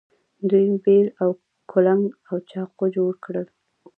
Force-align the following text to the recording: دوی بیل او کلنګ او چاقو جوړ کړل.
دوی 0.49 0.65
بیل 0.83 1.07
او 1.21 1.29
کلنګ 1.71 2.03
او 2.29 2.35
چاقو 2.49 2.85
جوړ 2.95 3.11
کړل. 3.25 3.47